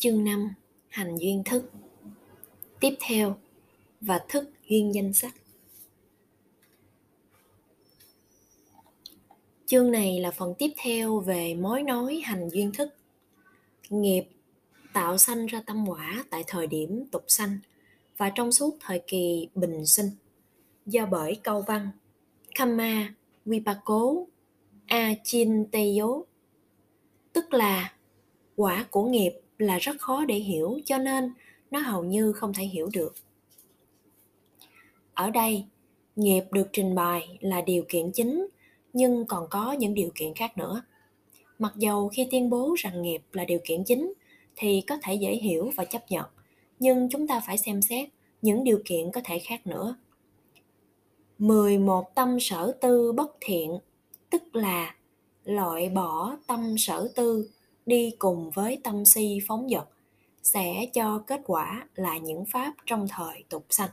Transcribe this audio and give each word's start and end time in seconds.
Chương 0.00 0.24
5 0.24 0.54
Hành 0.88 1.16
duyên 1.16 1.42
thức 1.44 1.70
Tiếp 2.80 2.94
theo, 3.00 3.36
và 4.00 4.20
thức 4.28 4.50
duyên 4.68 4.94
danh 4.94 5.12
sách 5.12 5.34
Chương 9.66 9.90
này 9.90 10.20
là 10.20 10.30
phần 10.30 10.54
tiếp 10.58 10.70
theo 10.76 11.20
về 11.20 11.54
mối 11.54 11.82
nối 11.82 12.20
hành 12.24 12.48
duyên 12.48 12.72
thức. 12.72 12.94
Nghiệp 13.90 14.24
tạo 14.92 15.18
sanh 15.18 15.46
ra 15.46 15.62
tâm 15.66 15.88
quả 15.88 16.24
tại 16.30 16.44
thời 16.46 16.66
điểm 16.66 17.04
tục 17.12 17.24
sanh 17.28 17.58
và 18.16 18.30
trong 18.30 18.52
suốt 18.52 18.76
thời 18.80 19.02
kỳ 19.06 19.48
bình 19.54 19.86
sinh. 19.86 20.10
Do 20.86 21.06
bởi 21.06 21.34
câu 21.42 21.62
văn 21.62 21.90
Kama 22.54 23.14
Vipako 23.44 24.14
Achinteyo 24.86 26.22
tức 27.32 27.52
là 27.54 27.92
quả 28.56 28.86
của 28.90 29.04
nghiệp 29.04 29.39
là 29.60 29.78
rất 29.78 29.96
khó 30.00 30.24
để 30.24 30.34
hiểu, 30.34 30.78
cho 30.84 30.98
nên 30.98 31.32
nó 31.70 31.78
hầu 31.78 32.04
như 32.04 32.32
không 32.32 32.54
thể 32.54 32.64
hiểu 32.64 32.88
được. 32.92 33.14
Ở 35.14 35.30
đây, 35.30 35.64
nghiệp 36.16 36.44
được 36.50 36.68
trình 36.72 36.94
bày 36.94 37.38
là 37.40 37.60
điều 37.60 37.84
kiện 37.88 38.10
chính, 38.12 38.46
nhưng 38.92 39.26
còn 39.26 39.46
có 39.50 39.72
những 39.72 39.94
điều 39.94 40.10
kiện 40.14 40.34
khác 40.34 40.58
nữa. 40.58 40.82
Mặc 41.58 41.72
dầu 41.76 42.08
khi 42.08 42.28
tuyên 42.30 42.50
bố 42.50 42.74
rằng 42.78 43.02
nghiệp 43.02 43.22
là 43.32 43.44
điều 43.44 43.58
kiện 43.64 43.84
chính, 43.84 44.12
thì 44.56 44.80
có 44.80 44.96
thể 45.02 45.14
dễ 45.14 45.34
hiểu 45.34 45.70
và 45.76 45.84
chấp 45.84 46.10
nhận, 46.10 46.26
nhưng 46.78 47.08
chúng 47.10 47.26
ta 47.26 47.42
phải 47.46 47.58
xem 47.58 47.82
xét 47.82 48.08
những 48.42 48.64
điều 48.64 48.82
kiện 48.84 49.10
có 49.10 49.20
thể 49.24 49.38
khác 49.38 49.66
nữa. 49.66 49.96
11 51.38 52.14
tâm 52.14 52.40
sở 52.40 52.72
tư 52.80 53.12
bất 53.12 53.36
thiện, 53.40 53.78
tức 54.30 54.56
là 54.56 54.94
loại 55.44 55.88
bỏ 55.88 56.36
tâm 56.46 56.74
sở 56.78 57.08
tư 57.14 57.50
đi 57.90 58.14
cùng 58.18 58.50
với 58.50 58.78
tâm 58.84 59.04
si 59.04 59.38
phóng 59.48 59.68
dật, 59.68 59.88
sẽ 60.42 60.86
cho 60.92 61.22
kết 61.26 61.40
quả 61.44 61.88
là 61.94 62.18
những 62.18 62.44
pháp 62.44 62.74
trong 62.86 63.06
thời 63.08 63.44
tục 63.48 63.66
sanh. 63.70 63.90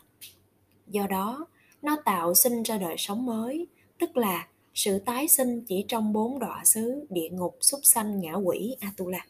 Do 0.88 1.08
đó, 1.08 1.46
nó 1.82 1.98
tạo 2.06 2.34
sinh 2.34 2.64
ra 2.64 2.78
đời 2.78 2.96
sống 2.98 3.26
mới, 3.26 3.68
tức 4.00 4.18
là 4.18 4.48
sự 4.74 5.00
tái 5.00 5.28
sinh 5.28 5.62
chỉ 5.68 5.86
trong 5.88 6.14
bốn 6.14 6.40
đọa 6.40 6.62
xứ 6.66 7.06
địa 7.10 7.30
ngục 7.30 7.58
súc 7.62 7.80
sanh 7.84 8.20
ngã 8.20 8.34
quỷ 8.34 8.76
atula. 8.80 9.26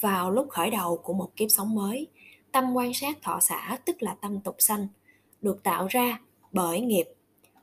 Vào 0.00 0.30
lúc 0.30 0.48
khởi 0.50 0.70
đầu 0.70 0.96
của 0.96 1.12
một 1.12 1.36
kiếp 1.36 1.50
sống 1.50 1.74
mới, 1.74 2.06
tâm 2.52 2.74
quan 2.74 2.94
sát 2.94 3.22
thọ 3.22 3.38
xã 3.40 3.78
tức 3.84 4.02
là 4.02 4.16
tâm 4.20 4.40
tục 4.40 4.56
sanh, 4.58 4.88
được 5.42 5.62
tạo 5.62 5.86
ra 5.86 6.20
bởi 6.52 6.80
nghiệp. 6.80 7.06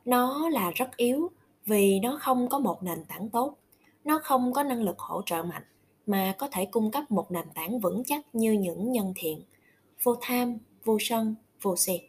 Nó 0.04 0.48
là 0.48 0.70
rất 0.70 0.96
yếu 0.96 1.30
vì 1.66 2.00
nó 2.00 2.18
không 2.20 2.48
có 2.48 2.58
một 2.58 2.82
nền 2.82 3.04
tảng 3.04 3.28
tốt 3.28 3.56
nó 4.04 4.20
không 4.22 4.52
có 4.52 4.62
năng 4.62 4.82
lực 4.82 4.98
hỗ 4.98 5.22
trợ 5.26 5.42
mạnh, 5.42 5.62
mà 6.06 6.34
có 6.38 6.48
thể 6.52 6.64
cung 6.64 6.90
cấp 6.90 7.10
một 7.10 7.32
nền 7.32 7.44
tảng 7.54 7.80
vững 7.80 8.02
chắc 8.06 8.34
như 8.34 8.52
những 8.52 8.92
nhân 8.92 9.12
thiện, 9.16 9.42
vô 10.02 10.16
tham, 10.20 10.58
vô 10.84 10.96
sân, 11.00 11.34
vô 11.62 11.76
si. 11.76 12.00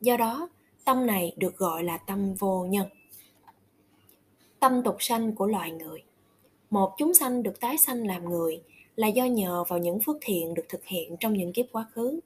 Do 0.00 0.16
đó, 0.16 0.48
tâm 0.84 1.06
này 1.06 1.32
được 1.36 1.56
gọi 1.56 1.84
là 1.84 1.98
tâm 1.98 2.34
vô 2.34 2.64
nhân. 2.64 2.88
Tâm 4.60 4.82
tục 4.82 4.96
sanh 4.98 5.34
của 5.34 5.46
loài 5.46 5.70
người. 5.70 6.02
Một 6.70 6.94
chúng 6.98 7.14
sanh 7.14 7.42
được 7.42 7.60
tái 7.60 7.78
sanh 7.78 8.06
làm 8.06 8.24
người 8.24 8.62
là 8.96 9.06
do 9.06 9.24
nhờ 9.24 9.64
vào 9.68 9.78
những 9.78 10.00
phước 10.00 10.16
thiện 10.20 10.54
được 10.54 10.64
thực 10.68 10.84
hiện 10.84 11.16
trong 11.20 11.32
những 11.32 11.52
kiếp 11.52 11.66
quá 11.72 11.86
khứ. 11.92 12.20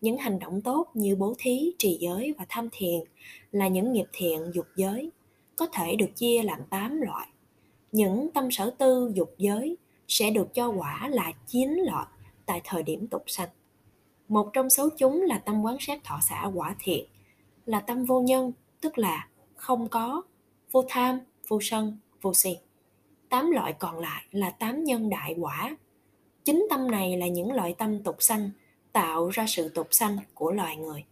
Những 0.00 0.18
hành 0.18 0.38
động 0.38 0.60
tốt 0.60 0.86
như 0.94 1.16
bố 1.16 1.34
thí, 1.38 1.72
trì 1.78 1.98
giới 2.00 2.34
và 2.38 2.46
tham 2.48 2.68
thiền 2.72 3.00
là 3.52 3.68
những 3.68 3.92
nghiệp 3.92 4.06
thiện 4.12 4.50
dục 4.54 4.66
giới, 4.76 5.10
có 5.56 5.66
thể 5.72 5.96
được 5.96 6.16
chia 6.16 6.42
làm 6.42 6.60
8 6.70 7.00
loại 7.00 7.28
những 7.92 8.30
tâm 8.34 8.50
sở 8.50 8.70
tư 8.78 9.12
dục 9.14 9.34
giới 9.38 9.76
sẽ 10.08 10.30
được 10.30 10.54
cho 10.54 10.68
quả 10.68 11.08
là 11.08 11.32
chín 11.46 11.70
loại 11.70 12.06
tại 12.46 12.60
thời 12.64 12.82
điểm 12.82 13.06
tục 13.06 13.22
sanh. 13.26 13.48
Một 14.28 14.50
trong 14.52 14.70
số 14.70 14.88
chúng 14.98 15.22
là 15.22 15.38
tâm 15.38 15.62
quán 15.62 15.76
sát 15.80 16.04
thọ 16.04 16.18
xã 16.22 16.50
quả 16.54 16.74
thiện, 16.78 17.06
là 17.66 17.80
tâm 17.80 18.04
vô 18.04 18.20
nhân, 18.20 18.52
tức 18.80 18.98
là 18.98 19.28
không 19.56 19.88
có, 19.88 20.22
vô 20.70 20.84
tham, 20.88 21.20
vô 21.48 21.58
sân, 21.62 21.96
vô 22.20 22.34
si. 22.34 22.56
Tám 23.28 23.50
loại 23.50 23.72
còn 23.72 23.98
lại 23.98 24.24
là 24.30 24.50
tám 24.50 24.84
nhân 24.84 25.10
đại 25.10 25.34
quả. 25.38 25.76
Chính 26.44 26.66
tâm 26.70 26.90
này 26.90 27.16
là 27.16 27.26
những 27.26 27.52
loại 27.52 27.74
tâm 27.78 28.02
tục 28.02 28.16
sanh, 28.18 28.50
tạo 28.92 29.28
ra 29.28 29.46
sự 29.48 29.68
tục 29.68 29.88
sanh 29.90 30.18
của 30.34 30.52
loài 30.52 30.76
người. 30.76 31.04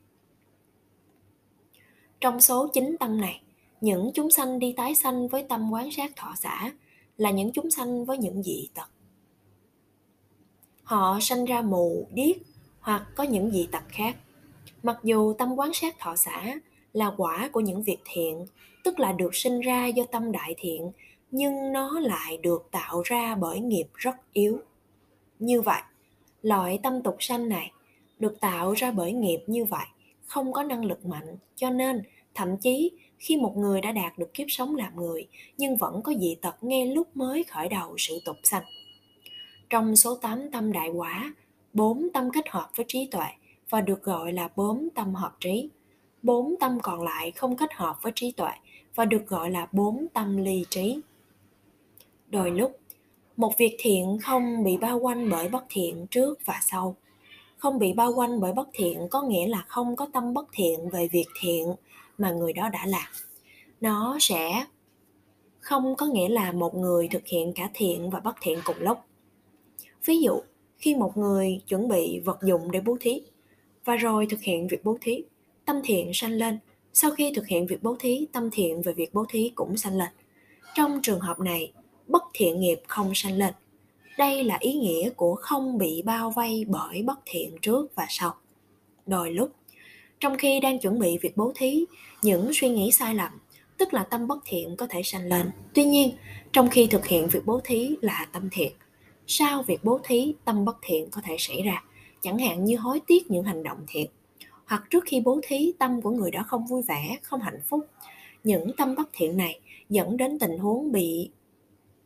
Trong 2.20 2.40
số 2.40 2.68
chín 2.72 2.96
tâm 3.00 3.20
này, 3.20 3.42
những 3.80 4.10
chúng 4.14 4.30
sanh 4.30 4.58
đi 4.58 4.74
tái 4.76 4.94
sanh 4.94 5.28
với 5.28 5.42
tâm 5.42 5.70
quán 5.72 5.90
sát 5.90 6.16
thọ 6.16 6.34
xã 6.36 6.72
là 7.16 7.30
những 7.30 7.52
chúng 7.52 7.70
sanh 7.70 8.04
với 8.04 8.18
những 8.18 8.42
dị 8.42 8.68
tật. 8.74 8.90
Họ 10.82 11.18
sanh 11.20 11.44
ra 11.44 11.62
mù, 11.62 12.06
điếc 12.12 12.36
hoặc 12.80 13.06
có 13.16 13.24
những 13.24 13.50
dị 13.50 13.68
tật 13.72 13.82
khác. 13.88 14.16
Mặc 14.82 14.98
dù 15.02 15.32
tâm 15.32 15.56
quán 15.56 15.70
sát 15.74 15.98
thọ 15.98 16.16
xã 16.16 16.54
là 16.92 17.12
quả 17.16 17.50
của 17.52 17.60
những 17.60 17.82
việc 17.82 17.98
thiện, 18.04 18.46
tức 18.84 19.00
là 19.00 19.12
được 19.12 19.34
sinh 19.34 19.60
ra 19.60 19.86
do 19.86 20.04
tâm 20.04 20.32
đại 20.32 20.54
thiện, 20.58 20.92
nhưng 21.30 21.72
nó 21.72 22.00
lại 22.00 22.36
được 22.36 22.68
tạo 22.70 23.02
ra 23.04 23.34
bởi 23.34 23.60
nghiệp 23.60 23.86
rất 23.94 24.16
yếu. 24.32 24.58
Như 25.38 25.60
vậy, 25.60 25.82
loại 26.42 26.78
tâm 26.82 27.02
tục 27.02 27.16
sanh 27.20 27.48
này 27.48 27.72
được 28.18 28.40
tạo 28.40 28.72
ra 28.72 28.90
bởi 28.90 29.12
nghiệp 29.12 29.40
như 29.46 29.64
vậy, 29.64 29.86
không 30.26 30.52
có 30.52 30.62
năng 30.62 30.84
lực 30.84 31.06
mạnh, 31.06 31.36
cho 31.56 31.70
nên 31.70 32.02
thậm 32.34 32.56
chí 32.56 32.90
khi 33.18 33.36
một 33.36 33.56
người 33.56 33.80
đã 33.80 33.92
đạt 33.92 34.18
được 34.18 34.34
kiếp 34.34 34.46
sống 34.48 34.76
làm 34.76 34.96
người 34.96 35.26
nhưng 35.58 35.76
vẫn 35.76 36.02
có 36.02 36.12
dị 36.20 36.34
tật 36.34 36.64
ngay 36.64 36.86
lúc 36.86 37.16
mới 37.16 37.44
khởi 37.44 37.68
đầu 37.68 37.94
sự 37.98 38.20
tục 38.24 38.36
sanh. 38.42 38.64
Trong 39.70 39.96
số 39.96 40.16
8 40.16 40.50
tâm 40.50 40.72
đại 40.72 40.88
quả, 40.88 41.34
4 41.72 42.08
tâm 42.14 42.30
kết 42.32 42.48
hợp 42.48 42.70
với 42.76 42.86
trí 42.88 43.08
tuệ 43.10 43.26
và 43.70 43.80
được 43.80 44.02
gọi 44.02 44.32
là 44.32 44.48
4 44.56 44.88
tâm 44.94 45.14
hợp 45.14 45.36
trí. 45.40 45.68
4 46.22 46.54
tâm 46.60 46.78
còn 46.82 47.02
lại 47.02 47.30
không 47.30 47.56
kết 47.56 47.74
hợp 47.74 47.96
với 48.02 48.12
trí 48.14 48.32
tuệ 48.32 48.52
và 48.94 49.04
được 49.04 49.26
gọi 49.28 49.50
là 49.50 49.68
4 49.72 50.06
tâm 50.12 50.36
ly 50.36 50.64
trí. 50.70 51.00
Đôi 52.28 52.50
lúc, 52.50 52.78
một 53.36 53.58
việc 53.58 53.76
thiện 53.78 54.18
không 54.22 54.64
bị 54.64 54.76
bao 54.76 54.98
quanh 54.98 55.30
bởi 55.30 55.48
bất 55.48 55.64
thiện 55.68 56.06
trước 56.06 56.38
và 56.44 56.60
sau. 56.62 56.96
Không 57.58 57.78
bị 57.78 57.92
bao 57.92 58.12
quanh 58.12 58.40
bởi 58.40 58.52
bất 58.52 58.68
thiện 58.72 59.08
có 59.10 59.22
nghĩa 59.22 59.46
là 59.46 59.64
không 59.68 59.96
có 59.96 60.08
tâm 60.12 60.34
bất 60.34 60.46
thiện 60.52 60.90
về 60.90 61.08
việc 61.08 61.26
thiện 61.40 61.74
mà 62.18 62.32
người 62.32 62.52
đó 62.52 62.68
đã 62.68 62.86
làm. 62.86 63.08
Nó 63.80 64.16
sẽ 64.20 64.64
không 65.60 65.96
có 65.96 66.06
nghĩa 66.06 66.28
là 66.28 66.52
một 66.52 66.74
người 66.74 67.08
thực 67.08 67.26
hiện 67.26 67.52
cả 67.52 67.70
thiện 67.74 68.10
và 68.10 68.20
bất 68.20 68.36
thiện 68.40 68.58
cùng 68.64 68.76
lúc. 68.80 68.98
Ví 70.04 70.20
dụ, 70.20 70.40
khi 70.78 70.94
một 70.94 71.16
người 71.16 71.60
chuẩn 71.68 71.88
bị 71.88 72.20
vật 72.24 72.38
dụng 72.42 72.70
để 72.70 72.80
bố 72.80 72.96
thí, 73.00 73.22
và 73.84 73.96
rồi 73.96 74.26
thực 74.30 74.40
hiện 74.40 74.68
việc 74.68 74.84
bố 74.84 74.98
thí, 75.00 75.24
tâm 75.64 75.80
thiện 75.84 76.10
sanh 76.14 76.32
lên. 76.32 76.58
Sau 76.92 77.10
khi 77.10 77.32
thực 77.36 77.46
hiện 77.46 77.66
việc 77.66 77.82
bố 77.82 77.96
thí, 78.00 78.26
tâm 78.32 78.50
thiện 78.52 78.82
về 78.82 78.92
việc 78.92 79.14
bố 79.14 79.24
thí 79.28 79.52
cũng 79.54 79.76
sanh 79.76 79.98
lên. 79.98 80.08
Trong 80.74 81.00
trường 81.02 81.20
hợp 81.20 81.40
này, 81.40 81.72
bất 82.06 82.22
thiện 82.34 82.60
nghiệp 82.60 82.80
không 82.86 83.14
sanh 83.14 83.38
lên. 83.38 83.54
Đây 84.18 84.44
là 84.44 84.56
ý 84.60 84.72
nghĩa 84.72 85.10
của 85.10 85.34
không 85.34 85.78
bị 85.78 86.02
bao 86.02 86.30
vây 86.30 86.64
bởi 86.68 87.02
bất 87.02 87.18
thiện 87.24 87.56
trước 87.62 87.94
và 87.94 88.06
sau. 88.08 88.34
Đôi 89.06 89.30
lúc 89.30 89.50
trong 90.20 90.36
khi 90.38 90.60
đang 90.60 90.78
chuẩn 90.78 90.98
bị 90.98 91.18
việc 91.18 91.36
bố 91.36 91.52
thí, 91.54 91.84
những 92.22 92.50
suy 92.52 92.68
nghĩ 92.68 92.92
sai 92.92 93.14
lầm, 93.14 93.30
tức 93.78 93.94
là 93.94 94.04
tâm 94.04 94.26
bất 94.26 94.38
thiện 94.44 94.76
có 94.76 94.86
thể 94.86 95.02
sanh 95.02 95.26
lên. 95.26 95.50
Tuy 95.74 95.84
nhiên, 95.84 96.16
trong 96.52 96.70
khi 96.70 96.86
thực 96.86 97.06
hiện 97.06 97.28
việc 97.28 97.46
bố 97.46 97.60
thí 97.64 97.96
là 98.00 98.26
tâm 98.32 98.48
thiện, 98.52 98.72
sau 99.26 99.62
việc 99.62 99.84
bố 99.84 100.00
thí, 100.04 100.34
tâm 100.44 100.64
bất 100.64 100.76
thiện 100.82 101.08
có 101.10 101.20
thể 101.24 101.36
xảy 101.38 101.62
ra, 101.62 101.84
chẳng 102.20 102.38
hạn 102.38 102.64
như 102.64 102.76
hối 102.76 103.00
tiếc 103.06 103.30
những 103.30 103.44
hành 103.44 103.62
động 103.62 103.78
thiện. 103.88 104.10
Hoặc 104.66 104.84
trước 104.90 105.04
khi 105.06 105.20
bố 105.20 105.40
thí, 105.42 105.72
tâm 105.78 106.02
của 106.02 106.10
người 106.10 106.30
đó 106.30 106.44
không 106.46 106.66
vui 106.66 106.82
vẻ, 106.82 107.18
không 107.22 107.40
hạnh 107.40 107.60
phúc, 107.66 107.86
những 108.44 108.70
tâm 108.76 108.94
bất 108.94 109.08
thiện 109.12 109.36
này 109.36 109.60
dẫn 109.88 110.16
đến 110.16 110.38
tình 110.38 110.58
huống 110.58 110.92
bị 110.92 111.30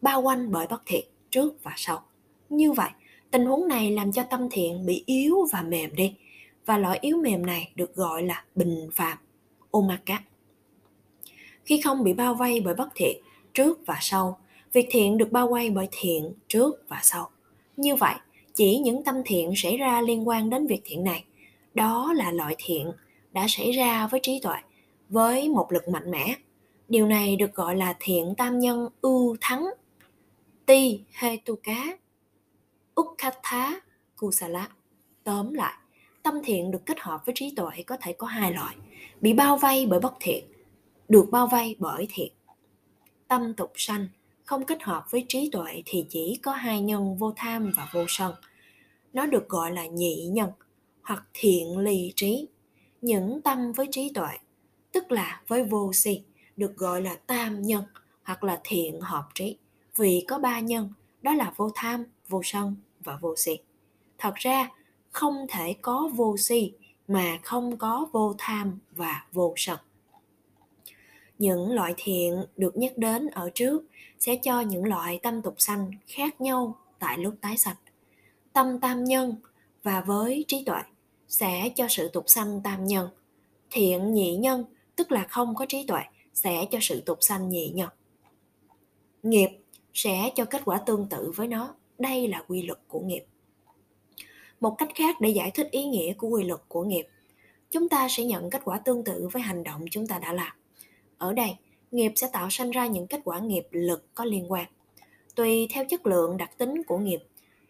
bao 0.03 0.23
quanh 0.23 0.53
bởi 0.53 0.67
bất 0.67 0.83
thiện 0.87 1.05
trước 1.31 1.63
và 1.63 1.73
sau. 1.77 2.03
Như 2.49 2.73
vậy, 2.73 2.91
tình 3.31 3.47
huống 3.47 3.69
này 3.69 3.91
làm 3.91 4.13
cho 4.13 4.23
tâm 4.23 4.49
thiện 4.51 4.87
bị 4.87 5.03
yếu 5.07 5.37
và 5.53 5.63
mềm 5.63 5.95
đi 5.95 6.15
và 6.71 6.79
loại 6.79 6.99
yếu 7.03 7.17
mềm 7.17 7.47
này 7.47 7.73
được 7.75 7.95
gọi 7.95 8.23
là 8.23 8.45
bình 8.55 8.91
phạm 8.93 9.19
omaka 9.71 10.23
khi 11.65 11.81
không 11.81 12.05
bị 12.05 12.13
bao 12.13 12.35
vây 12.35 12.61
bởi 12.61 12.75
bất 12.75 12.89
thiện 12.95 13.23
trước 13.55 13.87
và 13.87 13.99
sau, 14.01 14.39
việc 14.73 14.87
thiện 14.91 15.19
được 15.19 15.33
bao 15.33 15.49
quay 15.49 15.71
bởi 15.71 15.89
thiện 15.91 16.33
trước 16.49 16.85
và 16.89 17.01
sau. 17.03 17.31
Như 17.77 17.97
vậy, 17.97 18.15
chỉ 18.55 18.79
những 18.79 19.05
tâm 19.05 19.15
thiện 19.25 19.53
xảy 19.57 19.77
ra 19.77 20.01
liên 20.01 20.29
quan 20.29 20.51
đến 20.51 20.67
việc 20.67 20.81
thiện 20.85 21.05
này, 21.05 21.25
đó 21.75 22.13
là 22.17 22.33
loại 22.33 22.55
thiện 22.59 22.93
đã 23.33 23.47
xảy 23.49 23.73
ra 23.73 24.07
với 24.07 24.21
trí 24.23 24.41
tuệ, 24.43 24.57
với 25.09 25.49
một 25.49 25.73
lực 25.73 25.89
mạnh 25.89 26.11
mẽ. 26.11 26.35
Điều 26.89 27.07
này 27.07 27.37
được 27.37 27.55
gọi 27.55 27.77
là 27.77 27.97
thiện 28.01 28.35
tam 28.37 28.59
nhân 28.59 28.89
ưu 29.01 29.37
thắng. 29.41 29.71
Ti 30.67 31.01
hetuka 31.13 31.97
ukkatha 33.01 33.81
kusala. 34.17 34.69
Tóm 35.25 35.55
lại 35.55 35.75
tâm 36.23 36.35
thiện 36.45 36.71
được 36.71 36.87
kết 36.87 37.01
hợp 37.01 37.27
với 37.27 37.35
trí 37.39 37.55
tuệ 37.57 37.83
có 37.87 37.97
thể 38.01 38.13
có 38.13 38.27
hai 38.27 38.53
loại. 38.53 38.77
Bị 39.21 39.33
bao 39.33 39.57
vây 39.57 39.87
bởi 39.87 40.01
bất 40.01 40.15
thiện, 40.21 40.45
được 41.09 41.27
bao 41.31 41.47
vây 41.47 41.77
bởi 41.79 42.09
thiện. 42.11 42.33
Tâm 43.29 43.55
tục 43.55 43.73
sanh 43.77 44.09
không 44.45 44.67
kết 44.67 44.83
hợp 44.83 45.05
với 45.11 45.25
trí 45.29 45.51
tuệ 45.53 45.83
thì 45.87 46.07
chỉ 46.09 46.39
có 46.43 46.53
hai 46.53 46.81
nhân 46.81 47.17
vô 47.17 47.33
tham 47.37 47.73
và 47.77 47.89
vô 47.93 48.05
sân. 48.09 48.35
Nó 49.13 49.27
được 49.27 49.49
gọi 49.49 49.73
là 49.73 49.87
nhị 49.87 50.25
nhân 50.25 50.51
hoặc 51.03 51.25
thiện 51.35 51.79
ly 51.79 52.13
trí. 52.17 52.49
Những 53.01 53.41
tâm 53.43 53.73
với 53.73 53.87
trí 53.91 54.13
tuệ, 54.15 54.39
tức 54.93 55.13
là 55.13 55.43
với 55.49 55.65
vô 55.65 55.93
si, 55.93 56.23
được 56.57 56.77
gọi 56.77 57.03
là 57.03 57.17
tam 57.27 57.63
nhân 57.63 57.85
hoặc 58.23 58.45
là 58.45 58.61
thiện 58.65 59.01
hợp 59.01 59.29
trí. 59.35 59.57
Vì 59.97 60.25
có 60.29 60.39
ba 60.39 60.61
nhân, 60.61 60.93
đó 61.23 61.35
là 61.35 61.53
vô 61.57 61.71
tham, 61.75 62.05
vô 62.29 62.41
sân 62.45 62.77
và 63.01 63.19
vô 63.21 63.35
si. 63.37 63.59
Thật 64.19 64.35
ra 64.35 64.69
không 65.11 65.47
thể 65.49 65.77
có 65.83 66.11
vô 66.15 66.37
si 66.37 66.73
mà 67.09 67.39
không 67.43 67.77
có 67.77 68.07
vô 68.13 68.35
tham 68.39 68.79
và 68.93 69.27
vô 69.33 69.55
sân. 69.57 69.79
Những 71.39 71.73
loại 71.73 71.95
thiện 71.97 72.45
được 72.57 72.77
nhắc 72.77 72.99
đến 72.99 73.27
ở 73.27 73.51
trước 73.55 73.83
sẽ 74.19 74.37
cho 74.37 74.61
những 74.61 74.85
loại 74.85 75.21
tâm 75.23 75.43
tục 75.43 75.55
sanh 75.59 75.91
khác 76.07 76.41
nhau 76.41 76.77
tại 76.99 77.19
lúc 77.19 77.35
tái 77.41 77.59
sanh. 77.59 77.77
Tâm 78.53 78.81
tam 78.81 79.05
nhân 79.05 79.37
và 79.83 80.01
với 80.01 80.45
trí 80.49 80.65
tuệ 80.65 80.81
sẽ 81.29 81.73
cho 81.77 81.87
sự 81.89 82.09
tục 82.09 82.25
sanh 82.27 82.61
tam 82.65 82.87
nhân. 82.87 83.09
Thiện 83.71 84.15
nhị 84.15 84.37
nhân, 84.37 84.65
tức 84.97 85.13
là 85.13 85.27
không 85.31 85.55
có 85.55 85.67
trí 85.69 85.87
tuệ, 85.87 86.01
sẽ 86.35 86.67
cho 86.71 86.79
sự 86.83 87.01
tục 87.01 87.19
sanh 87.21 87.49
nhị 87.49 87.69
nhân. 87.69 87.89
Nghiệp 89.23 89.49
sẽ 89.95 90.31
cho 90.35 90.45
kết 90.45 90.63
quả 90.65 90.79
tương 90.79 91.07
tự 91.09 91.33
với 91.37 91.49
nó. 91.49 91.75
Đây 91.99 92.29
là 92.29 92.45
quy 92.49 92.63
luật 92.63 92.79
của 92.89 93.01
nghiệp 93.01 93.25
một 94.61 94.75
cách 94.79 94.89
khác 94.95 95.21
để 95.21 95.29
giải 95.29 95.51
thích 95.51 95.71
ý 95.71 95.85
nghĩa 95.85 96.13
của 96.13 96.29
quy 96.29 96.45
luật 96.45 96.61
của 96.69 96.85
nghiệp. 96.85 97.07
Chúng 97.71 97.89
ta 97.89 98.09
sẽ 98.11 98.25
nhận 98.25 98.51
kết 98.51 98.63
quả 98.65 98.79
tương 98.79 99.05
tự 99.05 99.29
với 99.33 99.43
hành 99.43 99.63
động 99.65 99.85
chúng 99.91 100.07
ta 100.07 100.19
đã 100.19 100.33
làm. 100.33 100.53
Ở 101.19 101.33
đây, 101.33 101.57
nghiệp 101.91 102.13
sẽ 102.17 102.29
tạo 102.33 102.51
sinh 102.51 102.71
ra 102.71 102.87
những 102.87 103.07
kết 103.07 103.21
quả 103.25 103.39
nghiệp 103.39 103.67
lực 103.71 104.15
có 104.15 104.25
liên 104.25 104.53
quan. 104.53 104.67
Tùy 105.35 105.69
theo 105.71 105.85
chất 105.85 106.07
lượng 106.07 106.37
đặc 106.37 106.51
tính 106.59 106.83
của 106.87 106.99
nghiệp, 106.99 107.23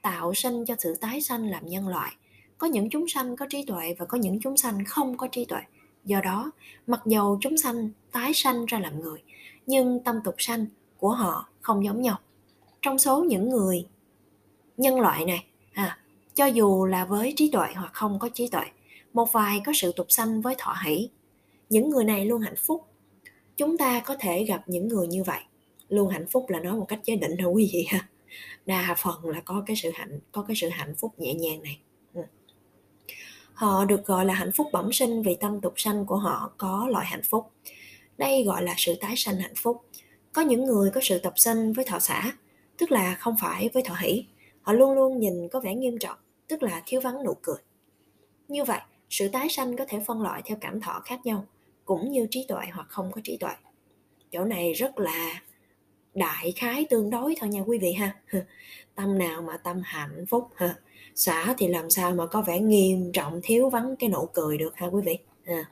tạo 0.03 0.35
sinh 0.35 0.65
cho 0.65 0.75
sự 0.79 0.95
tái 0.95 1.21
sanh 1.21 1.51
làm 1.51 1.67
nhân 1.67 1.89
loại. 1.89 2.13
Có 2.59 2.67
những 2.67 2.91
chúng 2.91 3.09
sanh 3.09 3.37
có 3.37 3.47
trí 3.51 3.65
tuệ 3.65 3.95
và 3.99 4.05
có 4.07 4.19
những 4.19 4.41
chúng 4.41 4.57
sanh 4.57 4.85
không 4.85 5.17
có 5.17 5.27
trí 5.27 5.45
tuệ. 5.45 5.61
Do 6.05 6.21
đó, 6.21 6.51
mặc 6.87 7.01
dầu 7.07 7.39
chúng 7.41 7.59
sanh 7.59 7.91
tái 8.13 8.35
sanh 8.35 8.67
ra 8.67 8.79
làm 8.79 9.01
người, 9.01 9.23
nhưng 9.67 10.05
tâm 10.05 10.21
tục 10.25 10.35
sanh 10.39 10.67
của 10.99 11.11
họ 11.11 11.49
không 11.61 11.85
giống 11.85 12.03
nhau. 12.03 12.19
Trong 12.83 12.99
số 12.99 13.25
những 13.25 13.49
người 13.49 13.87
nhân 14.77 15.01
loại 15.01 15.25
này 15.25 15.47
cho 16.41 16.47
dù 16.47 16.85
là 16.85 17.05
với 17.05 17.33
trí 17.37 17.51
tuệ 17.51 17.69
hoặc 17.75 17.91
không 17.93 18.19
có 18.19 18.29
trí 18.29 18.49
tuệ, 18.49 18.65
một 19.13 19.33
vài 19.33 19.61
có 19.65 19.73
sự 19.75 19.93
tục 19.97 20.07
sanh 20.09 20.41
với 20.41 20.55
thọ 20.59 20.77
hỷ. 20.85 21.09
Những 21.71 21.91
người 21.91 22.05
này 22.05 22.27
luôn 22.27 22.41
hạnh 22.41 22.57
phúc. 22.67 22.85
Chúng 23.57 23.79
ta 23.79 24.01
có 24.01 24.17
thể 24.21 24.45
gặp 24.45 24.63
những 24.67 24.89
người 24.89 25.07
như 25.07 25.23
vậy. 25.25 25.41
Luôn 25.89 26.09
hạnh 26.09 26.27
phúc 26.31 26.45
là 26.49 26.61
nói 26.61 26.73
một 26.73 26.85
cách 26.89 27.01
giới 27.05 27.17
định 27.17 27.37
thôi 27.39 27.53
quý 27.53 27.71
vị 27.73 27.87
ha. 27.89 28.09
Đa 28.67 28.95
phần 28.99 29.25
là 29.25 29.41
có 29.41 29.63
cái 29.67 29.77
sự 29.77 29.91
hạnh, 29.95 30.21
có 30.33 30.43
cái 30.43 30.57
sự 30.57 30.69
hạnh 30.69 30.95
phúc 30.99 31.13
nhẹ 31.19 31.35
nhàng 31.35 31.63
này. 31.63 31.81
Ừ. 32.15 32.23
họ 33.53 33.85
được 33.85 34.07
gọi 34.07 34.25
là 34.25 34.35
hạnh 34.35 34.53
phúc 34.53 34.67
bẩm 34.73 34.93
sinh 34.93 35.23
vì 35.23 35.35
tâm 35.35 35.61
tục 35.61 35.75
sanh 35.77 36.07
của 36.07 36.17
họ 36.17 36.53
có 36.57 36.89
loại 36.91 37.07
hạnh 37.07 37.23
phúc. 37.31 37.51
Đây 38.19 38.45
gọi 38.45 38.63
là 38.63 38.75
sự 38.77 38.95
tái 39.01 39.15
sanh 39.17 39.37
hạnh 39.37 39.55
phúc. 39.57 39.85
Có 40.33 40.43
những 40.43 40.65
người 40.65 40.91
có 40.91 41.01
sự 41.05 41.19
tập 41.19 41.33
sinh 41.37 41.73
với 41.73 41.85
thọ 41.85 41.99
xã 41.99 42.33
tức 42.79 42.93
là 42.93 43.15
không 43.15 43.37
phải 43.41 43.71
với 43.75 43.83
thọ 43.83 43.95
hỷ. 43.95 44.25
Họ 44.63 44.73
luôn 44.73 44.93
luôn 44.93 45.19
nhìn 45.19 45.49
có 45.49 45.61
vẻ 45.61 45.75
nghiêm 45.75 45.99
trọng 45.99 46.17
tức 46.51 46.63
là 46.63 46.83
thiếu 46.87 47.01
vắng 47.01 47.25
nụ 47.25 47.35
cười. 47.43 47.57
Như 48.49 48.65
vậy, 48.65 48.81
sự 49.11 49.29
tái 49.29 49.49
sanh 49.49 49.77
có 49.77 49.85
thể 49.89 50.01
phân 50.07 50.23
loại 50.23 50.43
theo 50.45 50.59
cảm 50.61 50.81
thọ 50.81 51.01
khác 51.05 51.27
nhau, 51.27 51.47
cũng 51.85 52.11
như 52.11 52.27
trí 52.31 52.45
tuệ 52.49 52.67
hoặc 52.73 52.87
không 52.89 53.13
có 53.13 53.21
trí 53.25 53.37
tuệ. 53.37 53.53
Chỗ 54.31 54.45
này 54.45 54.73
rất 54.73 54.99
là 54.99 55.43
đại 56.15 56.53
khái 56.57 56.87
tương 56.91 57.11
đối 57.11 57.35
thôi 57.41 57.49
nha 57.49 57.61
quý 57.67 57.79
vị 57.79 57.93
ha. 57.93 58.17
Tâm 58.95 59.19
nào 59.19 59.43
mà 59.43 59.57
tâm 59.57 59.83
hạnh 59.85 60.27
phúc 60.29 60.49
ha. 60.57 60.75
Xã 61.15 61.55
thì 61.59 61.69
làm 61.69 61.91
sao 61.91 62.13
mà 62.13 62.27
có 62.27 62.43
vẻ 62.43 62.61
nghiêm 62.61 63.13
trọng, 63.13 63.41
thiếu 63.43 63.69
vắng 63.71 63.97
cái 63.97 64.11
nụ 64.11 64.29
cười 64.35 64.59
được 64.59 64.77
ha 64.77 64.87
quý 64.87 65.03
vị? 65.05 65.19
Ha 65.47 65.65